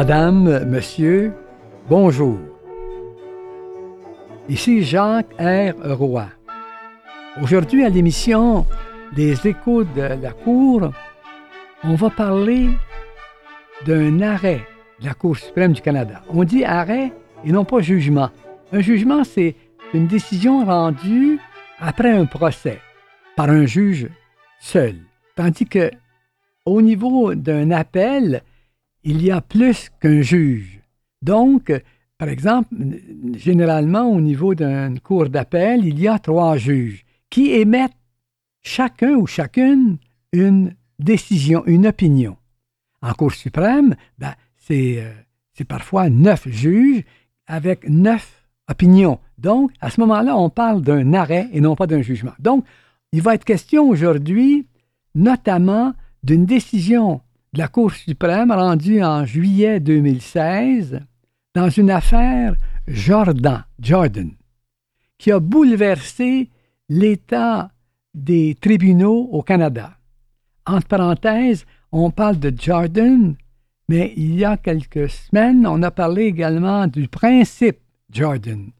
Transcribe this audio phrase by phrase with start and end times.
[0.00, 1.34] Madame, Monsieur,
[1.86, 2.38] bonjour.
[4.48, 5.74] Ici Jacques R.
[5.94, 6.26] Roy.
[7.42, 8.64] Aujourd'hui à l'émission
[9.14, 10.90] Les échos de la Cour,
[11.84, 12.70] on va parler
[13.84, 14.62] d'un arrêt
[15.02, 16.22] de la Cour suprême du Canada.
[16.30, 17.12] On dit arrêt
[17.44, 18.30] et non pas jugement.
[18.72, 19.54] Un jugement, c'est
[19.92, 21.38] une décision rendue
[21.78, 22.80] après un procès
[23.36, 24.08] par un juge
[24.60, 24.94] seul.
[25.36, 25.90] Tandis que
[26.64, 28.42] au niveau d'un appel,
[29.04, 30.80] il y a plus qu'un juge.
[31.22, 31.72] Donc,
[32.18, 32.74] par exemple,
[33.34, 37.92] généralement, au niveau d'une cour d'appel, il y a trois juges qui émettent
[38.62, 39.98] chacun ou chacune
[40.32, 42.36] une décision, une opinion.
[43.02, 44.34] En Cour suprême, ben,
[44.70, 45.12] euh,
[45.54, 47.04] c'est parfois neuf juges
[47.46, 49.18] avec neuf opinions.
[49.38, 52.34] Donc, à ce moment-là, on parle d'un arrêt et non pas d'un jugement.
[52.38, 52.64] Donc,
[53.12, 54.66] il va être question aujourd'hui,
[55.14, 61.00] notamment, d'une décision de la Cour suprême rendue en juillet 2016
[61.54, 62.54] dans une affaire
[62.86, 64.30] Jordan, Jordan,
[65.18, 66.48] qui a bouleversé
[66.88, 67.72] l'état
[68.14, 69.96] des tribunaux au Canada.
[70.64, 73.34] Entre parenthèses, on parle de Jordan,
[73.88, 77.78] mais il y a quelques semaines, on a parlé également du principe
[78.12, 78.70] Jordan,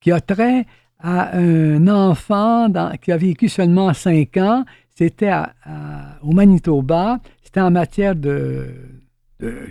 [0.00, 0.66] qui a trait
[0.98, 2.70] à un enfant
[3.00, 4.64] qui a vécu seulement cinq ans.
[4.94, 5.32] C'était
[6.22, 7.20] au Manitoba.
[7.60, 8.66] En matière de,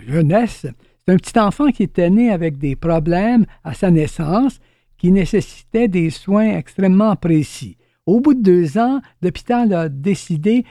[0.06, 0.66] jeunesse.
[1.06, 4.60] C'est un petit enfant qui était né avec des problèmes à sa naissance
[4.98, 7.76] qui nécessitaient des soins extrêmement précis.
[8.06, 10.64] Au bout de deux ans, l'hôpital a décidé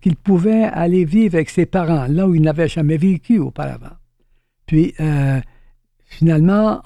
[0.00, 3.96] qu'il pouvait aller vivre avec ses parents, là où il n'avait jamais vécu auparavant.
[4.66, 5.40] Puis, euh,
[6.04, 6.82] finalement,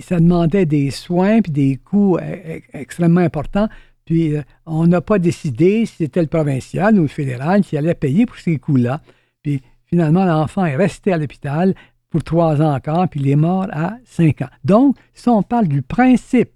[0.00, 3.68] ça demandait des soins puis des coûts e, e, extrêmement importants.
[4.12, 7.94] Puis euh, on n'a pas décidé si c'était le provincial ou le fédéral qui allait
[7.94, 9.00] payer pour ces coûts-là.
[9.42, 11.74] Puis finalement, l'enfant est resté à l'hôpital
[12.10, 14.50] pour trois ans encore, puis il est mort à cinq ans.
[14.64, 16.50] Donc, si on parle du principe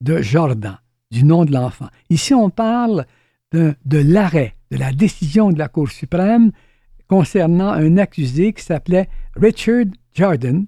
[0.00, 0.76] de Jordan,
[1.12, 3.06] du nom de l'enfant, ici on parle
[3.52, 6.50] de, l'arrêt, de la décision de la Cour suprême
[7.06, 9.84] concernant un accusé qui s'appelait Richard
[10.14, 10.66] Jordan,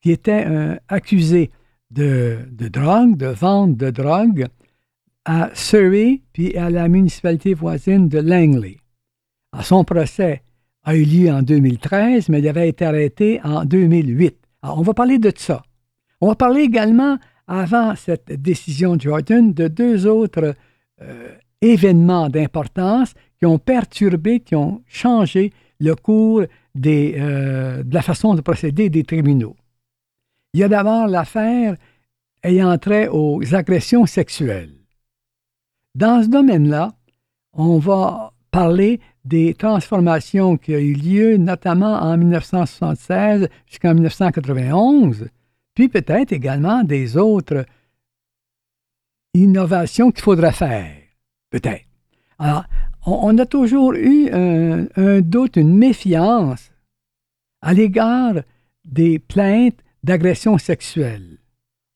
[0.00, 1.50] qui était un accusé
[1.90, 4.46] de, de drogue, de vente de drogue,
[5.26, 8.78] à Surrey puis à la municipalité voisine de Langley.
[9.60, 10.42] son procès
[10.84, 14.36] a eu lieu en 2013, mais il avait été arrêté en 2008.
[14.62, 15.62] Alors, on va parler de ça.
[16.20, 20.54] On va parler également, avant cette décision de Jordan, de deux autres
[21.02, 28.34] euh, événements d'importance qui ont perturbé, qui ont changé le cours euh, de la façon
[28.34, 29.56] de procéder des tribunaux.
[30.54, 31.76] Il y a d'abord l'affaire
[32.44, 34.85] ayant trait aux agressions sexuelles.
[35.96, 36.92] Dans ce domaine-là,
[37.54, 45.30] on va parler des transformations qui ont eu lieu, notamment en 1976 jusqu'en 1991,
[45.74, 47.64] puis peut-être également des autres
[49.32, 50.92] innovations qu'il faudra faire.
[51.48, 51.86] Peut-être.
[52.38, 52.66] Alors,
[53.06, 56.72] on, a toujours eu un, un doute, une méfiance
[57.62, 58.34] à l'égard
[58.84, 61.38] des plaintes d'agression sexuelle.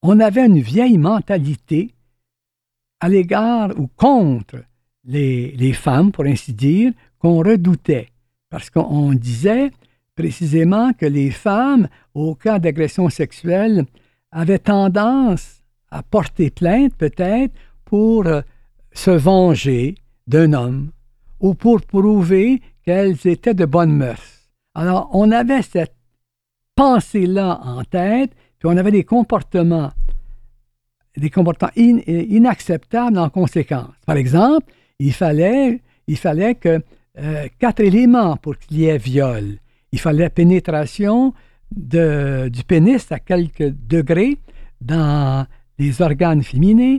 [0.03, 1.95] On avait une vieille mentalité
[3.01, 4.63] à l'égard ou contre
[5.05, 8.09] les, femmes, pour ainsi dire, qu'on redoutait.
[8.51, 9.71] Parce qu'on disait
[10.15, 13.87] précisément que les femmes, au cas d'agression sexuelle,
[14.31, 18.43] avaient tendance à porter plainte peut-être pour euh,
[18.93, 19.95] se venger
[20.27, 20.91] d'un homme
[21.41, 24.51] ou pour prouver qu'elles étaient de bonnes mœurs.
[24.75, 25.95] Alors, on avait cette
[26.77, 29.91] pensée-là en tête, puis on avait des comportements
[31.17, 33.91] des comportements inacceptables en conséquence.
[34.07, 36.81] Par exemple, il fallait, il fallait que
[37.19, 39.59] euh, quatre éléments pour qu'il y ait viol.
[39.93, 41.35] Il fallait pénétration
[41.75, 44.39] de, du pénis à quelques degrés
[44.81, 45.47] dans
[45.79, 46.99] les organes féminins.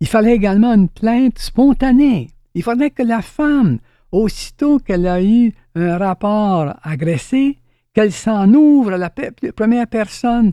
[0.00, 2.28] Il fallait également une plainte spontanée.
[2.54, 3.78] Il fallait que la femme,
[4.10, 7.58] aussitôt qu'elle a eu un rapport agressé,
[7.94, 9.10] qu'elle s'en ouvre à la
[9.54, 10.52] première personne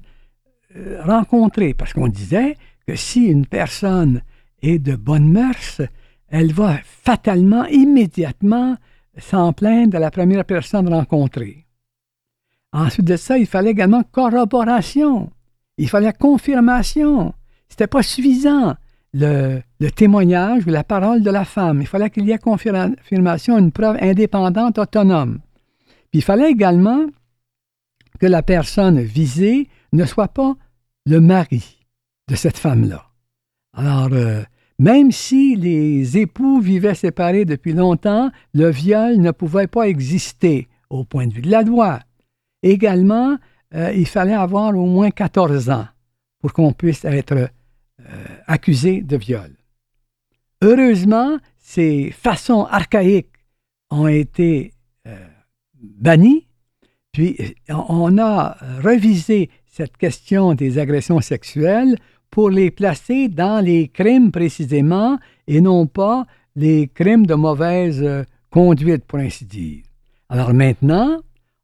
[0.75, 1.73] euh, rencontrée.
[1.73, 2.55] Parce qu'on disait
[2.87, 4.21] que si une personne
[4.61, 5.81] est de bonne mœurs,
[6.29, 8.75] elle va fatalement, immédiatement
[9.17, 11.67] s'en plaindre à la première personne rencontrée.
[12.71, 15.31] Ensuite de ça, il fallait également corroboration.
[15.77, 17.33] Il fallait confirmation.
[17.69, 18.75] Ce n'était pas suffisant,
[19.13, 21.81] le, le, témoignage ou la parole de la femme.
[21.81, 25.39] Il fallait qu'il y ait confirmation, une preuve indépendante, autonome.
[26.09, 27.05] Puis il fallait également
[28.19, 30.55] que la personne visée ne soit pas
[31.05, 31.82] le mari
[32.27, 33.05] de cette femme-là.
[33.73, 34.43] Alors, euh,
[34.79, 41.03] même si les époux vivaient séparés depuis longtemps, le viol ne pouvait pas exister au
[41.03, 41.99] point de vue de la loi.
[42.61, 43.37] Également,
[43.73, 45.87] euh, il fallait avoir au moins 14 ans
[46.39, 47.47] pour qu'on puisse être euh,
[48.47, 49.51] accusé de viol.
[50.61, 53.29] Heureusement, ces façons archaïques
[53.89, 54.73] ont été
[55.81, 56.47] bannies,
[57.11, 61.97] puis on a revisé cette question des agressions sexuelles
[62.33, 66.25] pour les placer dans les crimes précisément et non pas
[66.55, 69.83] les crimes de mauvaise conduite, pour ainsi dire.
[70.29, 71.19] Alors maintenant,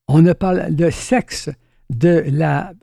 [0.07, 1.49] on ne parle sexe
[1.89, 2.73] de la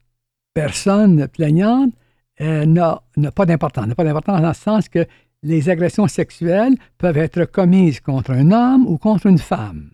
[0.53, 1.93] personne plaignante
[2.41, 3.87] euh, n'a pas d'importance.
[3.87, 5.07] N'a pas d'importance dans le sens que
[5.45, 9.91] les agressions sexuelles peuvent être commises contre un homme ou contre une femme.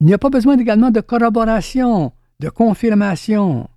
[0.00, 3.68] Il n'y a pas besoin également de corroboration, de confirmation.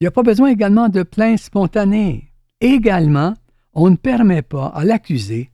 [0.00, 2.29] Il n'y a pas besoin également de plainte spontanée.
[2.60, 3.34] Également,
[3.74, 5.50] on ne permet pas à l'accusé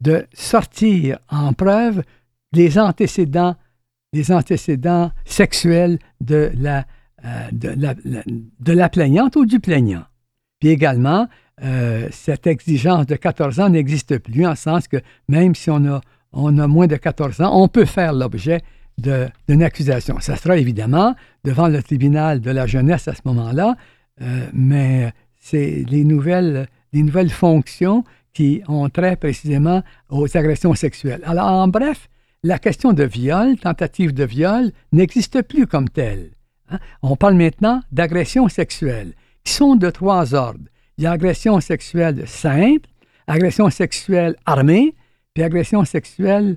[0.00, 2.02] de sortir en preuve
[2.52, 3.54] les antécédents,
[4.12, 6.86] les antécédents sexuels de la
[7.22, 10.04] euh, de, la, plaignante ou du plaignant.
[10.58, 11.28] Puis également,
[11.62, 14.96] euh, cette exigence de 14 ans n'existe plus, en sens que
[15.28, 16.00] même si on a,
[16.32, 18.62] on a moins de 14 ans, on peut faire l'objet
[18.96, 20.18] d'une accusation.
[20.20, 21.14] Ça sera évidemment
[21.44, 23.76] devant le tribunal de la jeunesse à ce moment-là,
[24.22, 31.22] euh, mais c'est les nouvelles, les fonctions qui ont trait précisément aux agressions sexuelles.
[31.24, 32.08] Alors, en bref,
[32.42, 36.30] la question de viol, tentative de viol, n'existe plus comme telle.
[36.70, 36.78] Hein?
[37.02, 40.64] On parle maintenant d'agressions sexuelles, qui sont de trois ordres.
[40.96, 42.88] Il y a agression sexuelle simple,
[43.26, 44.94] agression sexuelle armée,
[45.34, 46.56] puis agression sexuelle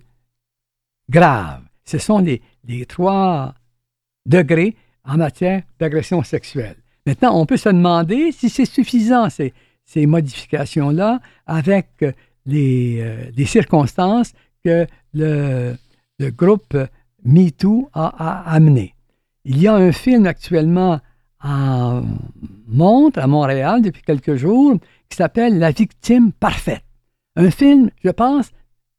[1.10, 1.64] grave.
[1.86, 2.42] Ce sont les,
[2.86, 3.54] trois
[4.26, 4.76] degrés
[5.06, 6.78] en matière d'agression sexuelle.
[7.06, 9.54] Maintenant, on peut se demander si c'est suffisant, ces,
[9.86, 11.88] ces modifications-là, avec
[12.46, 14.34] les, euh, les, circonstances
[14.64, 15.76] que le,
[16.20, 16.78] le groupe
[17.26, 18.94] MeToo a, a amenées.
[19.46, 21.00] Il y a un film actuellement
[21.44, 22.04] en
[22.68, 24.76] montre à Montréal depuis quelques jours
[25.10, 26.84] qui s'appelle La victime parfaite.
[27.36, 28.52] Un film, je pense,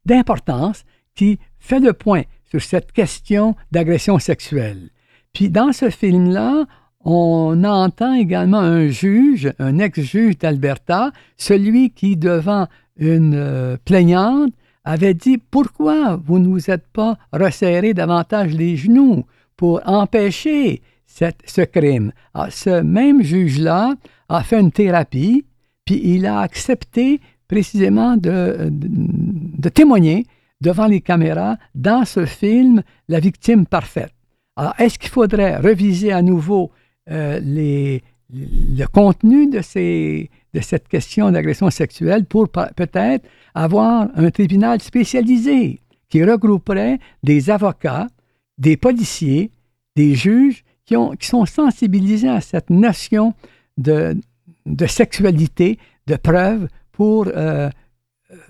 [0.04, 0.84] d'importance
[1.14, 4.90] qui fait le point sur cette question d'agression sexuelle.
[5.32, 6.66] Puis dans ce film-là,
[7.04, 12.66] on entend également un juge, un ex-juge d'Alberta, celui qui, devant
[12.96, 14.52] une euh, plaignante,
[14.84, 19.24] avait dit Pourquoi vous ne vous êtes pas resserré davantage les genoux
[19.56, 22.12] pour empêcher ce crime.
[22.32, 23.94] Ah, ce même juge-là
[24.28, 25.44] a fait une thérapie,
[25.84, 30.26] puis il a accepté précisément de, de, témoigner
[30.60, 34.12] devant les caméras dans ce film La victime parfaite.
[34.56, 36.70] Alors, est-ce qu'il faudrait reviser à nouveau
[37.10, 44.80] euh, le contenu de, ces, de cette question d'agression sexuelle pour peut-être avoir un tribunal
[44.80, 48.08] spécialisé qui regrouperait des avocats,
[48.56, 49.50] des policiers,
[49.96, 53.34] des juges qui, ont, qui sont sensibilisés à cette notion
[53.76, 54.16] de,
[54.64, 57.68] de sexualité, de preuve, pour euh,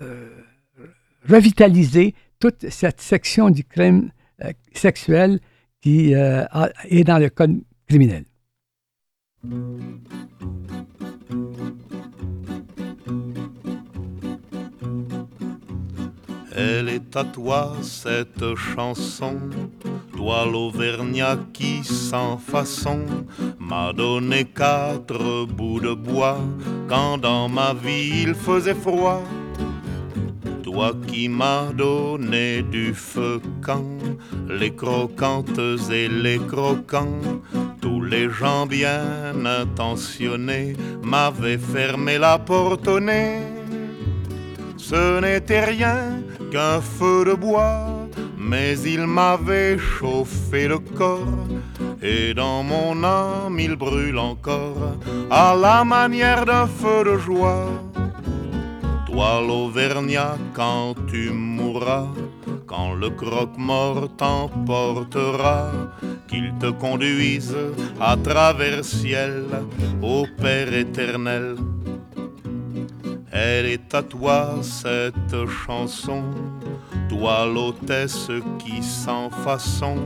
[0.01, 0.29] euh,
[1.27, 4.11] revitaliser toute cette section du crime
[4.73, 5.39] sexuel
[5.81, 8.25] qui est dans le code criminel.
[16.57, 19.35] Elle est à toi cette chanson,
[20.15, 23.01] toi l'Auvergnat qui sans façon
[23.59, 26.39] m'a donné quatre bouts de bois
[26.87, 29.21] quand dans ma vie il faisait froid.
[30.63, 33.99] Toi qui m'as donné du feu quand
[34.47, 35.59] les croquantes
[35.91, 37.19] et les croquants,
[38.05, 43.39] les gens bien intentionnés m'avaient fermé la porte au nez.
[44.77, 46.21] Ce n'était rien
[46.51, 48.07] qu'un feu de bois,
[48.37, 51.47] mais il m'avait chauffé le corps,
[52.01, 54.97] et dans mon âme il brûle encore,
[55.31, 57.67] à la manière d'un feu de joie.
[59.07, 62.09] Toi l'Auvergnat, quand tu mourras,
[62.65, 65.71] quand le croque-mort t'emportera,
[66.27, 67.55] qu'il te conduise
[67.99, 69.45] à travers ciel,
[70.01, 71.55] au Père éternel
[73.37, 76.23] elle est à toi cette chanson,
[77.09, 79.97] toi l'hôtesse qui sans façon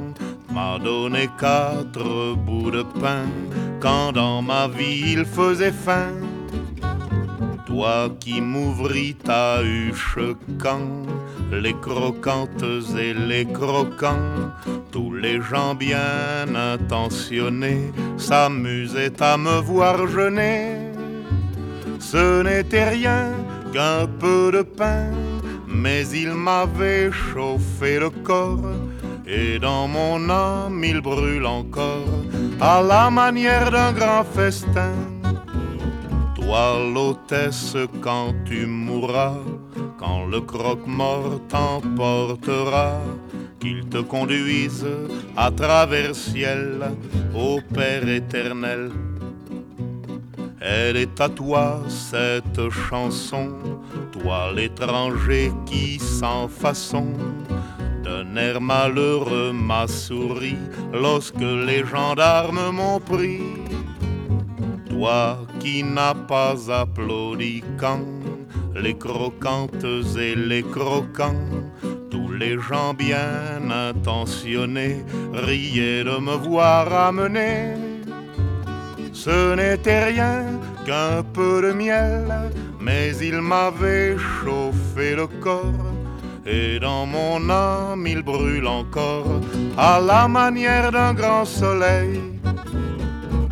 [0.52, 3.28] m'a donné quatre bouts de pain
[3.80, 6.14] quand dans ma vie il faisait faim.
[7.68, 10.18] Toi qui m'ouvris ta huche
[10.58, 11.06] quand
[11.52, 12.64] les croquantes
[12.98, 14.52] et les croquants,
[14.92, 20.78] tous les gens bien intentionnés s'amusaient à me voir jeûner.
[22.00, 23.34] Ce n'était rien
[23.74, 25.12] qu'un peu de pain,
[25.68, 28.74] mais il m'avait chauffé le corps,
[29.28, 32.24] et dans mon âme il brûle encore,
[32.60, 34.94] à la manière d'un grand festin.
[36.36, 39.38] Toi, l'hôtesse, quand tu mourras,
[40.00, 43.02] quand le croque-mort t'emportera,
[43.60, 44.88] qu'il te conduise
[45.36, 46.92] à travers ciel
[47.36, 48.92] au Père éternel.
[50.62, 53.50] Elle est à toi cette chanson,
[54.14, 57.08] toi l'étranger qui sans façon
[58.04, 60.56] d'un air malheureux m'a souri
[60.94, 63.42] lorsque les gendarmes m'ont pris.
[64.90, 68.19] Toi qui n'as pas applaudi quand
[68.82, 69.86] les croquantes
[70.18, 71.36] et les croquants
[72.10, 77.76] tous les gens bien intentionnés riaient de me voir amener.
[79.14, 80.46] Ce n'était rien
[80.86, 82.26] qu'un peu de miel,
[82.80, 85.94] mais il m'avait chauffé le corps.
[86.46, 89.42] Et dans mon âme il brûle encore
[89.78, 92.22] à la manière d'un grand soleil.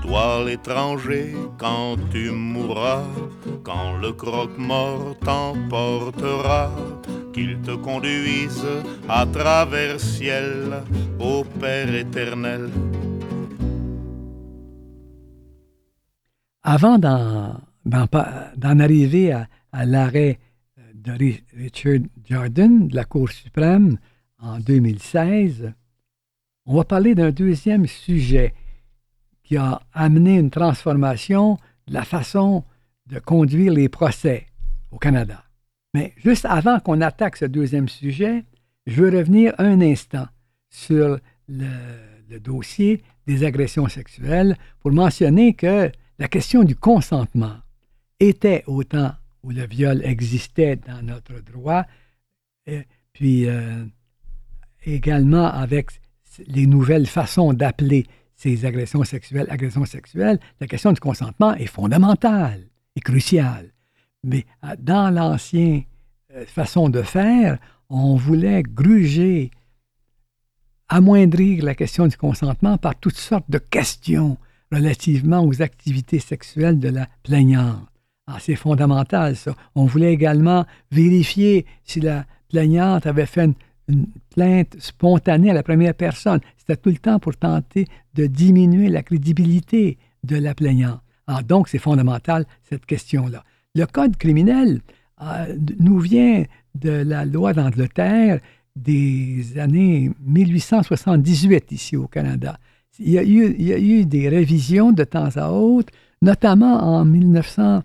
[0.07, 3.03] Toi l'étranger, quand tu mourras,
[3.61, 6.71] quand le croque-mort t'emportera,
[7.33, 8.65] qu'il te conduise
[9.09, 10.81] à travers ciel
[11.19, 12.69] au Père éternel.
[16.63, 17.59] Avant d'en
[18.79, 20.39] arriver à, à l'arrêt
[20.93, 21.11] de
[21.53, 23.97] Richard Jordan de la Cour suprême
[24.39, 25.73] en 2016,
[26.65, 28.53] on va parler d'un deuxième sujet
[29.47, 32.65] qui a amené une transformation de la façon
[33.05, 34.45] de conduire les procès
[34.91, 35.41] au Canada.
[35.93, 38.43] Mais juste avant qu'on attaque ce deuxième sujet,
[38.87, 40.27] je veux revenir un instant
[40.69, 41.65] sur le,
[42.39, 45.89] dossier des agressions sexuelles pour mentionner que
[46.19, 47.55] la question du consentement
[48.19, 49.13] était au temps
[49.43, 51.85] où le viol existait dans notre droit,
[52.65, 53.85] et puis euh,
[54.85, 55.91] également avec
[56.47, 58.05] les nouvelles façons d'appeler
[58.37, 63.73] ces agressions sexuelles agressions sexuelles, la question du consentement est fondamentale et cruciale.
[64.23, 65.83] Mais euh, dans l'ancienne
[66.33, 67.57] euh, façon de faire,
[67.89, 69.51] on voulait gruger,
[70.87, 74.37] amoindrir la question du consentement par toutes sortes de questions
[74.71, 77.87] relativement aux activités sexuelles de la plaignante.
[78.27, 79.55] Ah, c'est fondamental, ça.
[79.73, 83.53] On voulait également vérifier si la plaignante avait fait une,
[83.87, 86.39] une plainte spontanée à la première personne.
[86.57, 91.01] C'était tout le temps pour tenter de diminuer la crédibilité de la plaignante.
[91.27, 93.43] Ah, donc, c'est fondamental, cette question-là.
[93.75, 94.81] Le Code criminel
[95.21, 96.43] euh, nous vient
[96.75, 98.39] de la loi d'Angleterre
[98.75, 102.59] des années 1878 ici au Canada.
[102.99, 106.81] Il y, a eu, il y, a eu, des révisions de temps à autre, notamment
[106.81, 107.83] en 1900,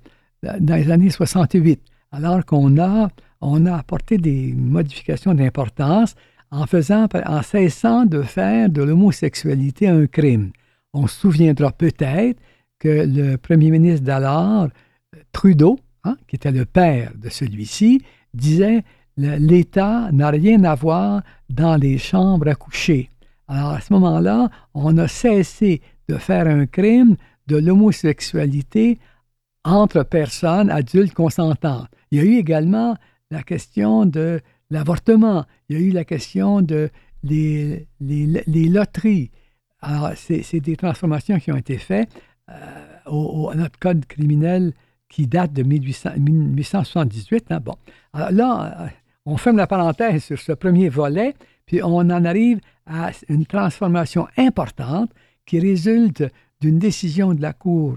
[0.60, 1.80] dans les années 68,
[2.12, 3.10] alors qu'on a,
[3.42, 6.14] on a apporté des modifications d'importance
[6.50, 10.52] en, cessant de faire de l'homosexualité un crime.
[10.94, 12.40] On se souviendra peut-être
[12.78, 14.68] que le premier ministre d'alors,
[15.32, 18.84] Trudeau, hein, qui était le père de celui-ci, disait
[19.16, 23.10] l'État n'a rien à voir dans les chambres à coucher.
[23.48, 28.98] Alors à ce moment-là, on a cessé de faire un crime de l'homosexualité
[29.64, 31.88] entre personnes adultes consentantes.
[32.10, 32.96] Il y a eu également
[33.32, 36.90] la question de l'avortement, il y a eu la question de
[37.24, 39.30] les, les, loteries.
[39.80, 42.10] Alors, c'est des transformations qui ont été faites
[42.50, 42.54] euh,
[43.06, 44.74] au, à notre code criminel
[45.08, 47.46] qui date de 1878.
[47.50, 47.74] Hein, bon.
[48.12, 48.88] Alors là, euh,
[49.24, 51.34] on ferme la parenthèse sur ce premier volet,
[51.64, 55.10] puis on en arrive à une transformation importante
[55.46, 56.24] qui résulte
[56.60, 57.96] d'une décision de la Cour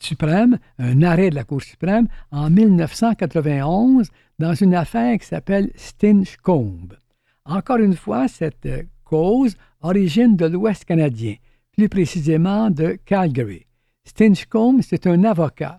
[0.00, 6.96] suprême, un arrêt de la Cour suprême, en 1991, dans une affaire qui s'appelle Stinchcombe.
[7.44, 11.34] Encore une fois, cette euh, cause origine de l'Ouest canadien,
[11.72, 13.66] plus précisément de Calgary.
[14.04, 15.78] Stinchcombe, c'est un avocat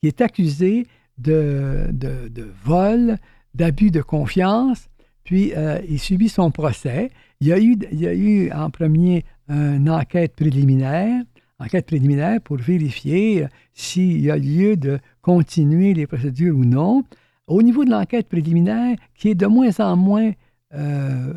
[0.00, 0.86] qui est accusé
[1.18, 3.18] de, de, vol,
[3.54, 4.88] d'abus de confiance,
[5.24, 7.10] puis euh, il subit son procès.
[7.40, 11.24] Il a eu, il y a eu en premier une enquête préliminaire,
[11.60, 17.04] enquête préliminaire pour vérifier s'il y a lieu de continuer les procédures ou non.
[17.46, 20.32] Au niveau de l'enquête préliminaire, qui est de moins en moins
[20.74, 21.34] euh,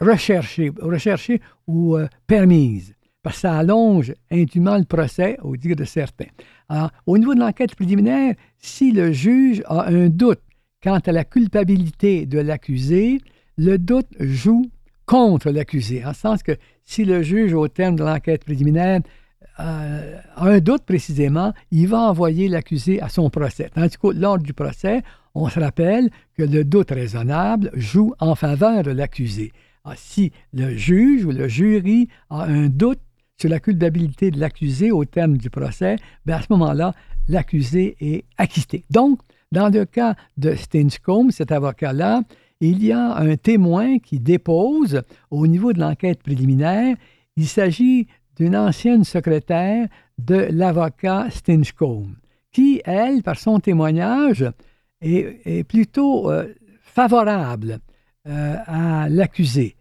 [0.00, 5.84] recherchée, recherchée ou euh, permise parce que ça allonge indûment le procès, au dire de
[5.84, 6.28] certains.
[6.68, 10.40] Alors, au niveau de l'enquête préliminaire, si le juge a un doute
[10.82, 13.20] quant à la culpabilité de l'accusé,
[13.56, 14.70] le doute joue
[15.08, 16.52] contre l'accusé, en sens que
[16.84, 19.00] si le juge, au terme de l'enquête préliminaire,
[19.58, 23.70] euh, a un doute précisément, il va envoyer l'accusé à son procès.
[23.74, 25.02] Tandis que lors du procès,
[25.34, 29.52] on se rappelle que le doute raisonnable joue en faveur de l'accusé.
[29.96, 33.00] si le juge ou le jury a un doute
[33.40, 35.96] sur la culpabilité de l'accusé au terme du procès,
[36.26, 36.92] ben, à ce moment-là,
[37.28, 38.84] l'accusé est acquitté.
[38.90, 39.20] Donc,
[39.52, 42.20] dans le cas de Stinchcombe, cet avocat-là,
[42.60, 46.96] il y a un témoin qui dépose au niveau de l'enquête préliminaire.
[47.36, 49.88] Il s'agit d'une ancienne secrétaire
[50.18, 52.14] de l'avocat Stinchcombe,
[52.52, 54.44] qui, elle, par son témoignage,
[55.00, 57.78] est, plutôt euh, favorable
[58.26, 59.76] euh, à l'accusé.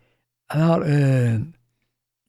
[0.50, 1.40] Alors, euh,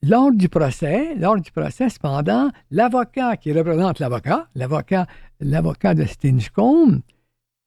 [0.02, 5.06] lors du procès, lors du procès, cependant, l'avocat qui représente l'avocat, l'avocat,
[5.40, 7.00] l'avocat de Stinchcombe,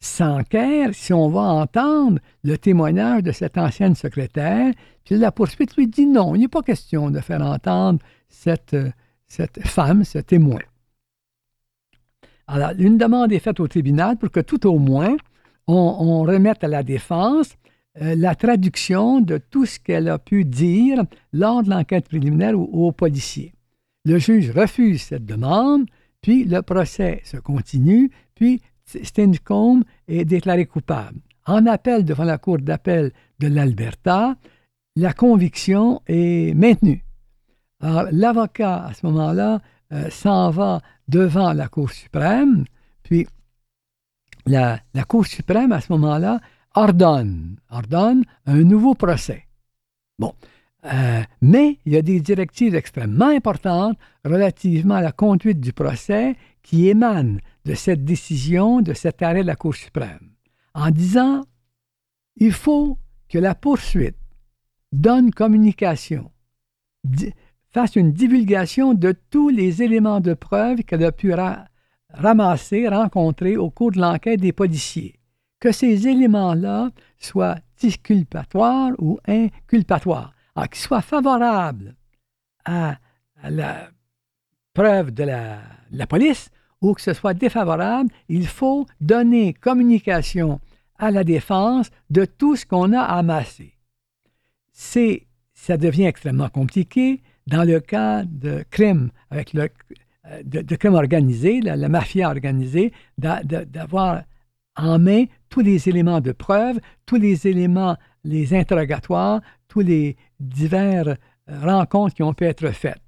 [0.02, 4.74] s'enquère si on va entendre le témoignage de cette ancienne secrétaire.
[5.06, 8.76] Puis la poursuite lui dit non, il n'est pas question de faire entendre cette,
[9.28, 10.60] cette femme, ce témoin.
[12.48, 15.16] Alors, une demande est faite au tribunal pour que tout au moins
[15.68, 17.56] on, remette à la défense
[18.02, 22.92] euh, la traduction de tout ce qu'elle a pu dire lors de l'enquête préliminaire aux
[22.92, 23.54] policiers.
[24.04, 25.86] Le juge refuse cette demande,
[26.22, 28.62] puis le procès se continue, puis
[29.04, 31.20] Stinscombe est déclaré coupable.
[31.46, 34.36] En appel devant la Cour d'appel de l'Alberta,
[34.96, 37.04] la conviction est maintenue.
[37.82, 42.66] Alors, l'avocat, à ce moment-là, euh, s'en va devant la Cour suprême,
[43.04, 43.28] puis
[44.46, 46.40] la, Cour suprême, à ce moment-là,
[46.76, 49.46] ordonne, ordonne un nouveau procès.
[50.20, 50.34] Bon.
[50.86, 56.36] Euh, mais il y a des directives extrêmement importantes relativement à la conduite du procès
[56.64, 60.32] qui émanent de cette décision, de cet arrêt de la Cour suprême,
[60.74, 61.44] en disant
[62.38, 62.98] il faut
[63.30, 64.18] que la poursuite
[64.92, 66.32] donne communication,
[67.72, 71.34] fasse une divulgation de tous les éléments de preuve qu'elle a pu
[72.14, 75.20] ramasser, rencontrer au cours de l'enquête des policiers.
[75.60, 80.34] Que ces éléments-là soient disculpatoires ou inculpatoires,
[80.72, 81.96] qu'ils soient favorables
[82.66, 82.98] à,
[83.44, 83.90] la
[84.74, 86.50] preuve de la police
[86.82, 90.60] ou que ce soit défavorable, il faut donner communication
[90.98, 93.74] à la défense de tout ce qu'on a amassé.
[94.72, 99.70] C'est, ça devient extrêmement compliqué dans le cas de crimes avec le,
[100.28, 104.24] euh, de, organisés, la, mafia organisée, d'avoir
[104.78, 111.10] en main tous les éléments de preuve, tous les éléments, les interrogatoires, tous les divers
[111.10, 111.16] euh,
[111.62, 113.02] rencontres qui ont pu être faites.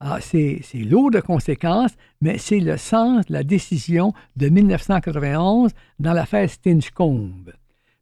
[0.00, 6.12] Ah, c'est lourd de conséquences, mais c'est le sens de la décision de 1991 dans
[6.12, 7.52] l'affaire Stinchcombe.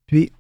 [0.07, 0.31] Puis,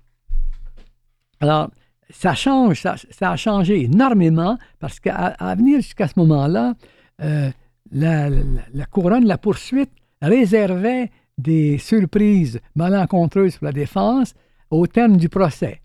[1.41, 1.71] alors,
[2.11, 2.97] ça change, ça,
[3.31, 6.75] a changé énormément parce qu'à venir jusqu'à ce moment-là,
[7.23, 7.51] euh,
[7.91, 8.31] la,
[8.91, 9.91] couronne, la poursuite
[10.21, 14.35] réservait des surprises malencontreuses pour la défense
[14.71, 15.81] au terme du procès.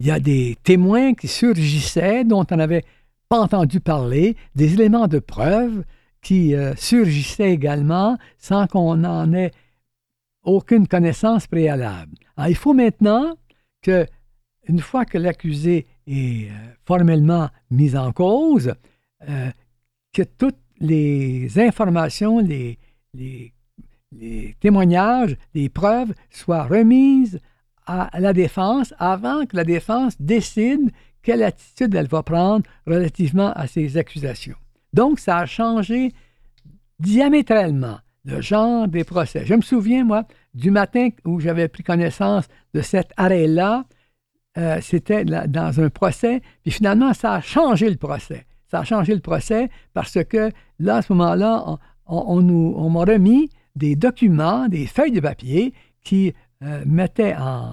[0.00, 2.84] Il y a des témoins qui surgissaient dont on avait
[3.40, 5.84] entendu parler, des éléments de preuve
[6.22, 9.50] qui euh, surgissaient également sans qu'on n'en ait
[10.44, 12.12] aucune connaissance préalable.
[12.48, 13.36] il faut maintenant
[13.80, 14.06] que,
[14.66, 16.52] une fois que l'accusé est euh,
[16.84, 18.74] formellement mis en cause,
[19.28, 19.50] euh,
[20.12, 22.78] que toutes les informations, les,
[23.14, 23.52] les,
[24.60, 27.40] témoignages, les preuves soient remises
[27.86, 30.90] à la défense avant que la défense décide
[31.22, 34.56] quelle attitude elle va prendre relativement à ces accusations.
[34.92, 36.12] Donc, ça a changé
[36.98, 39.44] diamétralement le genre des procès.
[39.46, 43.84] Je me souviens, moi, du matin où j'avais pris connaissance de cet arrêt-là,
[44.58, 48.46] euh, c'était dans un procès, puis finalement, ça a changé le procès.
[48.70, 51.64] Ça a changé le procès parce que là, à ce moment-là,
[52.06, 56.32] on, on, m'a remis des documents, des feuilles de papier qui
[56.62, 57.72] euh, mettaient en,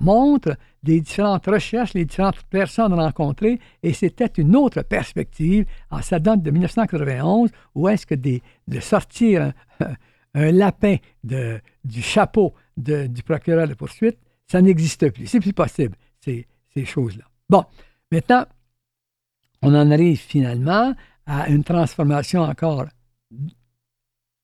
[0.00, 5.64] montre les différentes recherches, les différentes personnes rencontrées, et c'était une autre perspective.
[5.90, 9.52] En ça date de 1991, où est-ce que de sortir
[10.34, 15.26] un, lapin du chapeau du procureur de poursuite, ça n'existe plus.
[15.26, 16.46] C'est plus possible, ces
[16.84, 17.24] choses-là.
[17.48, 17.64] Bon,
[18.10, 18.46] maintenant,
[19.62, 20.94] on en arrive finalement
[21.26, 22.86] à une transformation encore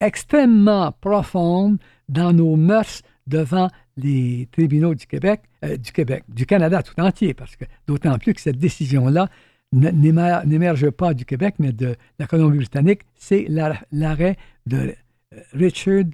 [0.00, 6.82] extrêmement profonde dans nos mœurs devant les tribunaux du Québec, euh, du Québec, du Canada
[6.82, 9.28] tout entier, parce que d'autant plus que cette décision-là
[9.72, 14.36] n'émerge pas du Québec, mais de la Colombie-Britannique, c'est l'arrêt
[14.66, 14.94] de
[15.34, 16.04] euh, Richard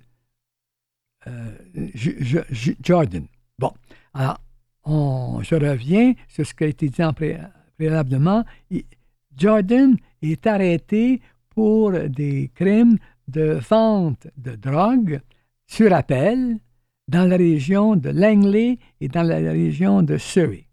[1.28, 1.50] euh,
[2.82, 3.26] Jordan.
[3.58, 3.72] Bon,
[4.12, 4.40] alors,
[4.86, 7.02] je reviens sur ce qui a été dit
[7.76, 8.44] préalablement.
[9.36, 12.98] Jordan est arrêté pour des crimes
[13.28, 15.20] de vente de drogue
[15.66, 16.58] sur appel
[17.08, 20.66] dans la région de Langley et dans la région de Surrey.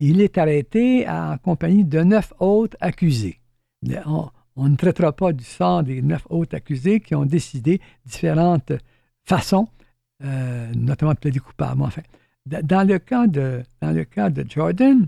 [0.00, 3.38] Il est arrêté en compagnie de neuf autres accusés.
[4.06, 8.72] on, ne traitera pas du sort des neuf autres accusés qui ont décidé différentes
[9.24, 9.68] façons,
[10.24, 11.82] euh, notamment de plaider coupable.
[11.82, 12.02] Enfin,
[12.46, 15.06] dans le cas de, dans le cas de Jordan,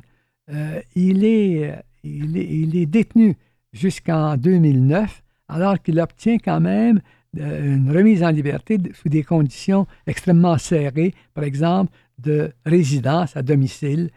[0.50, 3.36] euh, il, est, il, est, il est détenu
[3.72, 7.00] jusqu'en 2009, alors qu'il obtient quand même
[7.36, 14.10] une remise en liberté sous des conditions extrêmement serrées, par exemple de résidence à domicile,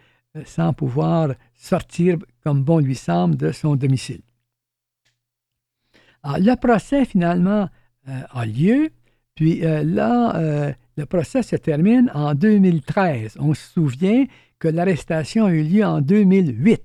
[0.44, 4.20] sans pouvoir sortir comme bon lui semble de son domicile.
[6.22, 7.68] Alors, le procès finalement
[8.06, 8.90] a lieu,
[9.34, 13.36] puis là, le procès se termine en 2013.
[13.38, 14.26] On se souvient
[14.58, 16.82] que l'arrestation a eu lieu en 2008.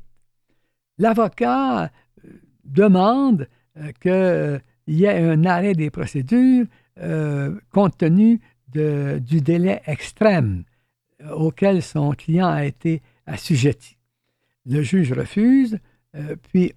[1.00, 1.88] L'avocat euh,
[2.64, 3.48] demande
[4.06, 6.66] euh, qu'il y ait un arrêt des procédures
[7.00, 8.40] euh, compte tenu
[8.74, 10.64] du délai extrême
[11.32, 13.98] auquel son client a été assujetti.
[14.66, 15.78] Le juge refuse,
[16.50, 16.74] puis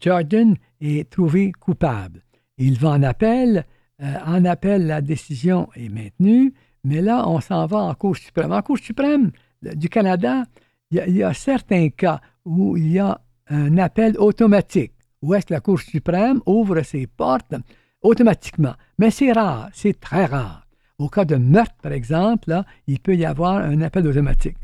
[0.00, 2.22] Jordan est trouvé coupable.
[2.58, 3.64] Il va en appel
[4.02, 8.52] euh, en appel, la décision est maintenue, mais là, on s'en va en Cour suprême.
[8.52, 9.30] En Cour suprême
[9.62, 10.44] du Canada,
[10.90, 14.92] il y, a certains cas où il y a un appel automatique,
[15.24, 17.54] où est-ce que la Cour suprême ouvre ses portes
[18.02, 18.74] automatiquement?
[18.98, 20.66] Mais c'est rare, c'est très rare.
[20.98, 24.58] Au cas de meurtre, par exemple, il peut y avoir un appel automatique.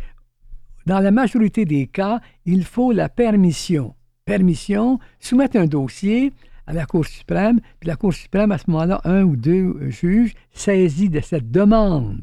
[0.85, 3.95] Dans la majorité des cas, il faut la permission.
[4.27, 6.33] Permission, soumettre un dossier,
[6.67, 10.35] à la Cour suprême, puis la Cour suprême, à ce moment-là, un ou deux juges
[10.53, 12.21] saisis de cette demande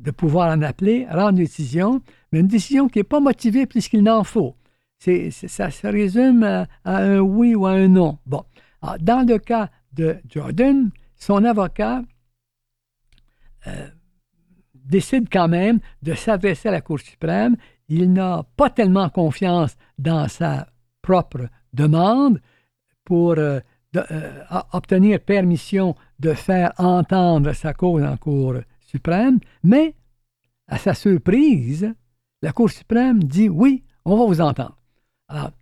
[0.00, 2.00] de pouvoir en appeler, rendre une décision,
[2.32, 4.56] mais une décision qui n'est pas motivée puisqu'il n'en faut.
[5.30, 8.18] Ça se résume à, un oui ou à un non.
[8.26, 8.44] Bon.
[9.00, 12.02] dans le cas de Jordan, son avocat
[13.66, 13.88] euh,
[14.74, 17.56] décide quand même de s'adresser à la Cour suprême.
[17.88, 20.68] Il n'a pas tellement confiance dans sa
[21.02, 22.40] propre demande,
[23.04, 23.60] pour euh,
[23.96, 29.94] euh, obtenir permission de faire entendre sa cause en Cour suprême, mais
[30.66, 31.92] à sa surprise,
[32.42, 34.76] la Cour suprême dit oui, on va vous entendre.
[35.28, 35.52] Alors,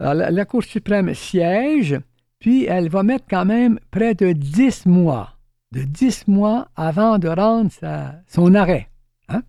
[0.00, 1.98] la, Cour suprême siège,
[2.38, 5.36] puis elle va mettre quand même près de dix mois,
[5.72, 7.70] de dix mois avant de rendre
[8.26, 8.90] son arrêt.
[9.28, 9.42] Hein.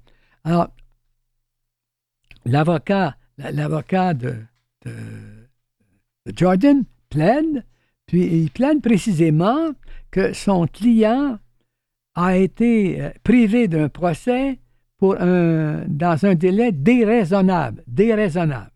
[0.43, 0.69] Alors,
[2.45, 4.35] l'avocat, l'avocat de
[6.35, 7.63] Jordan plaide,
[8.07, 9.71] puis il plaide précisément
[10.11, 11.39] que son client
[12.15, 14.59] a été euh, privé d'un procès
[15.01, 17.83] dans un délai déraisonnable.
[17.85, 18.71] déraisonnable.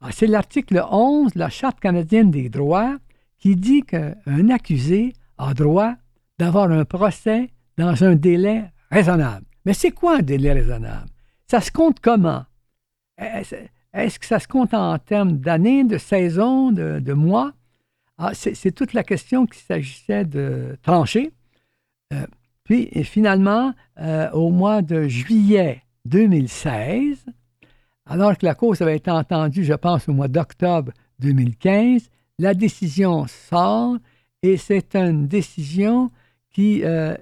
[0.00, 2.98] Ah, c'est l'article 11 de la Charte canadienne des droits
[3.38, 5.94] qui dit qu'un accusé a droit
[6.38, 9.46] d'avoir un procès dans un délai raisonnable.
[9.64, 11.08] Mais c'est quoi un délai raisonnable?
[11.46, 12.44] Ça se compte comment?
[13.18, 17.52] Est-ce que ça se compte en termes d'années, de saisons, de, mois?
[18.18, 21.32] Ah, c'est toute la question qu'il s'agissait de trancher.
[22.12, 22.26] Euh,
[22.62, 27.24] puis finalement, euh, au mois de juillet 2016,
[28.06, 33.26] alors que la cause avait été entendue, je pense, au mois d'octobre 2015, la décision
[33.26, 33.96] sort
[34.42, 36.10] et c'est une décision
[36.50, 37.16] qui euh,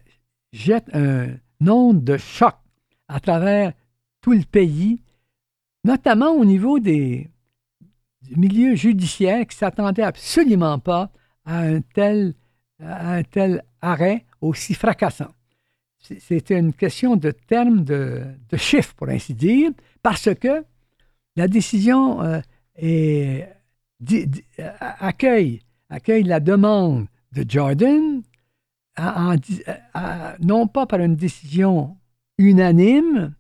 [0.53, 2.55] jette un onde de choc
[3.09, 3.73] à travers
[4.21, 5.03] tout le pays
[5.85, 7.29] notamment au niveau des,
[8.23, 11.11] du milieu judiciaire qui ne s'attendait absolument pas
[11.45, 12.35] à un tel
[13.81, 15.33] arrêt aussi fracassant.
[15.99, 18.25] C'était une question de termes, de,
[18.57, 19.71] chiffres, pour ainsi dire,
[20.03, 20.65] parce que
[21.37, 23.41] la décision euh,
[24.81, 28.23] accueille, accueille la demande de Jordan,
[30.41, 31.97] non pas par une décision
[32.39, 33.35] unanime,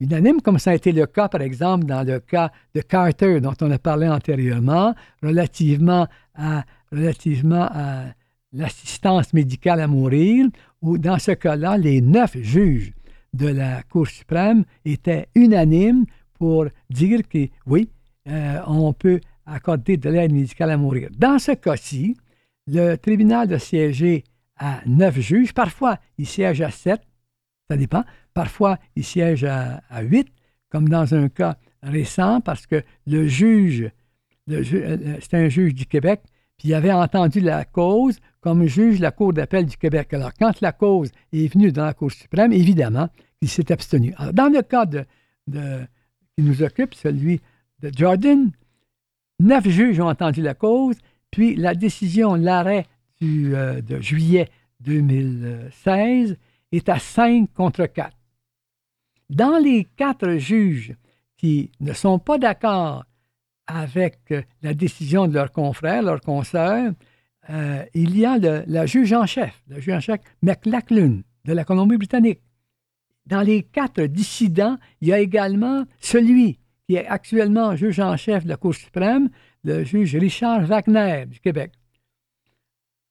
[0.00, 3.54] unanime, comme ça a été le cas, par exemple, dans le cas de Carter, dont
[3.60, 8.04] on a parlé antérieurement, relativement à, relativement à
[8.52, 10.46] l'assistance médicale à mourir,
[10.82, 12.92] où dans ce cas-là, les neuf juges
[13.32, 16.06] de la Cour suprême étaient unanimes
[16.38, 17.88] pour dire que oui,
[18.28, 21.08] euh, on peut accorder de l'aide médicale à mourir.
[21.16, 22.16] Dans ce cas-ci,
[22.66, 24.24] le tribunal de siéger
[24.56, 27.00] à neuf juges, parfois il siège à sept,
[27.68, 28.04] ça dépend,
[28.36, 30.28] Parfois, il siège à, huit,
[30.68, 33.90] comme dans un cas récent, parce que le juge,
[34.46, 36.20] le euh, c'était un juge du Québec,
[36.58, 40.12] puis il avait entendu la cause comme juge de la Cour d'appel du Québec.
[40.12, 43.08] Alors, quand la cause est venue dans la Cour suprême, évidemment,
[43.40, 44.12] il s'est abstenu.
[44.18, 45.06] Alors, dans le cas de,
[46.36, 47.40] qui nous occupe, celui
[47.80, 48.50] de Jordan,
[49.40, 50.96] neuf juges ont entendu la cause,
[51.30, 52.86] puis la décision, l'arrêt
[53.22, 54.48] euh, de juillet
[54.80, 56.36] 2016
[56.72, 58.14] est à 5 contre 4.
[59.30, 60.94] Dans les quatre juges
[61.38, 63.04] qui ne sont pas d'accord
[63.66, 66.92] avec la décision de leurs confrères, leurs consoeurs,
[67.94, 71.64] il y a le, la juge en chef, le juge en chef McLachlan de la
[71.64, 72.40] Colombie-Britannique.
[73.26, 78.44] Dans les quatre dissidents, il y a également celui qui est actuellement juge en chef
[78.44, 79.28] de la Cour suprême,
[79.64, 81.72] le juge Richard Wagner du Québec.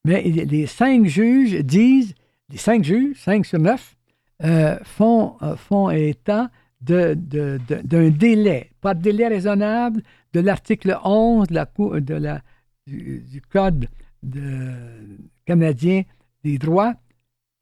[0.05, 2.13] Mais les cinq juges disent,
[2.49, 3.95] les cinq juges, cinq sur neuf,
[4.43, 6.49] euh, font, euh, font état
[6.81, 7.15] d'un
[8.09, 11.65] délai, pas de délai raisonnable, de l'article 11 de la,
[12.01, 12.41] de la,
[12.85, 13.87] du, Code
[15.45, 16.03] canadien
[16.43, 16.93] des droits.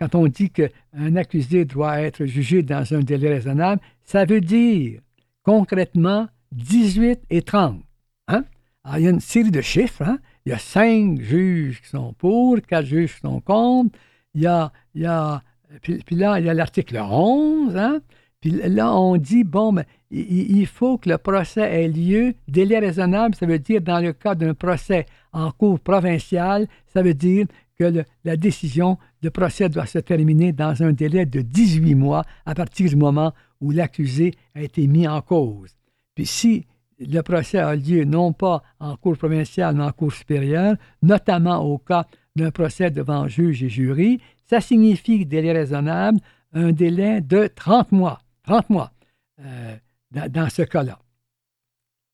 [0.03, 4.99] Quand on dit qu'un accusé doit être jugé dans un délai raisonnable, ça veut dire
[5.43, 7.81] concrètement 18 et 30.
[8.27, 8.43] Hein?
[8.83, 10.01] Alors, il y a une série de chiffres.
[10.01, 10.19] Hein?
[10.45, 13.97] Il y a cinq juges qui sont pour, quatre juges qui sont contre.
[14.33, 15.41] Il y a, il y a
[15.81, 17.77] puis, là, il y a l'article 11.
[17.77, 18.01] Hein?
[18.41, 19.73] Puis là, on dit, bon,
[20.11, 22.33] il, faut que le procès ait lieu.
[22.49, 27.13] Délai raisonnable, ça veut dire dans le cas d'un procès en cours provincial, ça veut
[27.13, 27.45] dire
[27.77, 32.53] que la décision de procès doit se terminer dans un délai de 18 mois à
[32.55, 35.75] partir du moment où l'accusé a été mis en cause.
[36.15, 36.67] Puis si
[36.99, 41.77] le procès a lieu non pas en cour provinciale, mais en cour supérieure, notamment au
[41.77, 42.05] cas
[42.35, 46.19] d'un procès devant juge et jury, ça signifie délai raisonnable,
[46.53, 48.21] un délai de 30 mois.
[48.43, 48.91] 30 mois
[49.39, 49.75] euh,
[50.11, 50.99] dans, ce cas-là.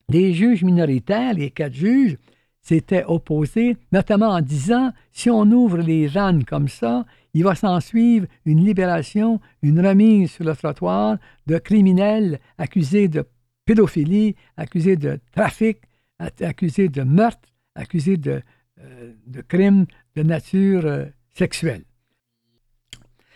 [0.08, 2.18] Les juges minoritaires, les quatre juges,
[2.62, 7.80] s'étaient opposés, notamment en disant si on ouvre les vannes comme ça, il va s'en
[7.80, 11.18] suivre une libération, une remise sur le trottoir
[11.48, 13.26] de criminels accusés de
[13.66, 15.80] pédophilie, accusés de trafic,
[16.20, 18.42] accusés de meurtre, accusés de,
[18.80, 19.14] euh,
[19.48, 21.84] crimes de nature euh, sexuelle.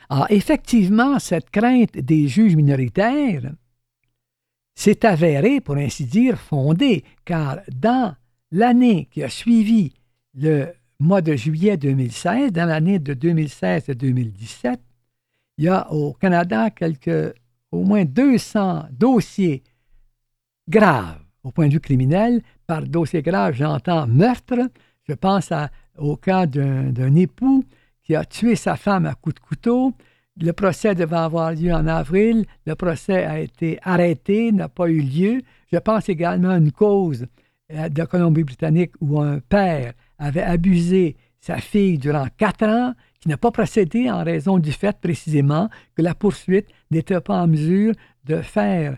[0.09, 3.53] Alors, effectivement, cette crainte des juges minoritaires
[4.75, 8.15] s'est avérée, pour ainsi dire, fondée, car dans
[8.53, 9.93] l'année qui a suivi
[10.35, 10.67] le
[10.99, 14.79] mois de juillet 2016, dans l'année de 2016 et 2017,
[15.57, 17.35] il y a au Canada quelques,
[17.71, 19.63] au moins 200 dossiers
[20.69, 22.41] graves au point de vue criminel.
[22.67, 24.69] Par dossier grave, j'entends meurtre.
[25.09, 25.51] Je pense
[25.97, 27.65] au cas d'un époux
[28.03, 29.93] qui a tué sa femme à coups de couteau.
[30.39, 32.45] Le procès devait avoir lieu en avril.
[32.65, 35.41] Le procès a été arrêté, n'a pas eu lieu.
[35.71, 37.27] Je pense également à une cause
[37.69, 43.51] de Colombie-Britannique où un père avait abusé sa fille durant quatre ans, qui n'a pas
[43.51, 47.93] procédé en raison du fait précisément que la poursuite n'était pas en mesure
[48.25, 48.97] de faire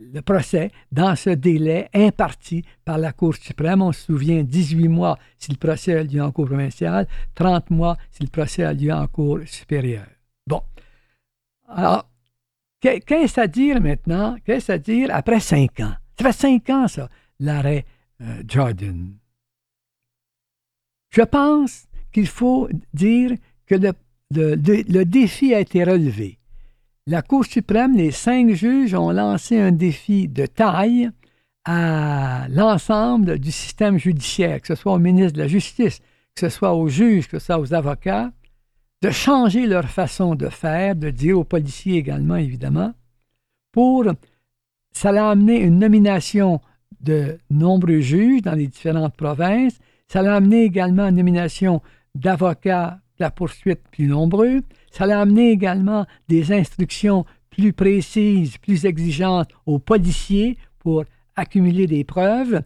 [0.00, 3.82] le procès dans ce délai imparti par la Cour suprême.
[3.82, 7.96] On se souvient 18 mois si le procès a lieu en Cour provinciale, 30 mois
[8.10, 10.08] si le procès a lieu en Cour supérieure.
[10.46, 10.62] Bon.
[11.68, 12.08] Alors,
[12.80, 14.36] qu'est-ce à dire maintenant?
[14.44, 15.94] Qu'est-ce à dire après cinq ans?
[16.18, 17.84] Ça fait cinq ans, ça, l'arrêt
[18.22, 19.14] euh, Jordan.
[21.10, 23.32] Je pense qu'il faut dire
[23.66, 23.74] que
[24.30, 26.38] le défi a été relevé
[27.08, 31.08] la Cour suprême, les cinq juges ont lancé un défi de taille
[31.64, 36.00] à l'ensemble du système judiciaire, que ce soit au ministre de la Justice,
[36.34, 38.30] que ce soit aux juges, que ce soit aux avocats,
[39.00, 42.92] de changer leur façon de faire, de dire aux policiers également, évidemment,
[43.72, 44.04] pour,
[44.92, 46.60] ça a amené une nomination
[47.00, 51.82] de nombreux juges dans les différentes provinces, ça a amené également une nomination
[52.14, 58.84] d'avocats de la poursuite plus nombreux, ça a amené également des instructions plus précises, plus
[58.84, 61.04] exigeantes aux policiers pour
[61.36, 62.62] accumuler des preuves,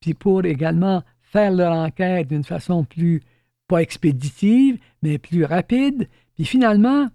[0.00, 3.22] puis pour également faire leur enquête d'une façon plus,
[3.68, 6.08] pas expéditive, mais plus rapide.
[6.34, 7.08] Puis finalement,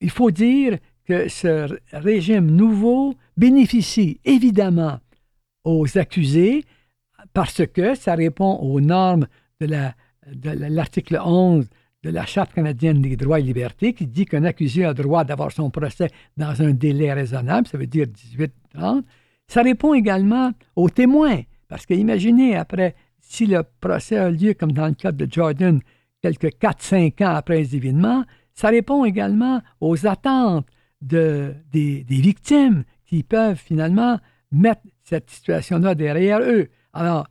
[0.00, 5.00] il faut dire que ce régime nouveau bénéficie évidemment
[5.64, 6.64] aux accusés
[7.32, 9.26] parce que ça répond aux normes
[9.60, 9.66] de
[10.68, 11.68] l'article 11
[12.04, 15.50] de la Charte canadienne des droits et libertés qui dit qu'un accusé a droit d'avoir
[15.50, 18.06] son procès dans un délai raisonnable, ça veut dire
[18.76, 19.02] 18-30.
[19.48, 24.72] Ça répond également aux témoins, parce que imaginez, après, si le procès a lieu, comme
[24.72, 25.80] dans le cas de Jordan,
[26.20, 30.66] quelques 4-5 ans après les événements, ça répond également aux attentes
[31.00, 34.18] de, des, des victimes qui peuvent finalement
[34.54, 36.68] mettre cette situation-là derrière eux.
[36.92, 37.26] Alors,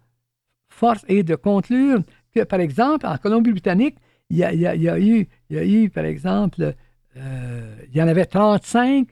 [0.69, 3.95] force est de conclure que, par exemple, en Colombie-Britannique,
[4.29, 6.73] il y, a, eu, par exemple,
[7.17, 9.07] euh, il y en avait 35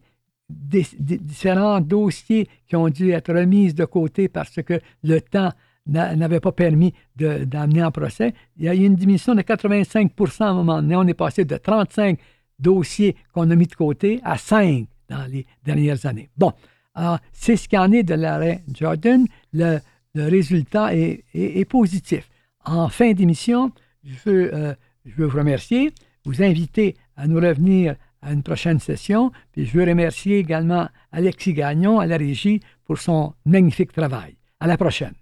[0.50, 5.52] différents dossiers qui ont dû être remis de côté parce que le temps
[5.86, 8.34] n'avait pas permis d'amener en procès.
[8.58, 10.95] Il y a eu une diminution de 85% à un moment donné.
[10.95, 12.19] On est passé de 35
[12.60, 16.30] dossiers qu'on a mis de côté à 5 dans les dernières années.
[16.38, 16.54] Bon,
[17.34, 19.26] c'est ce qu'il en est de l'arrêt Jordan.
[19.54, 19.80] Le,
[20.16, 22.30] résultat est, positif.
[22.66, 23.72] En fin d'émission,
[24.04, 24.74] je veux, euh,
[25.06, 25.94] je veux vous remercier,
[26.26, 29.32] vous inviter à nous revenir à une prochaine session.
[29.52, 34.36] Puis je veux remercier également Alexis Gagnon à la régie pour son magnifique travail.
[34.60, 35.14] À la prochaine.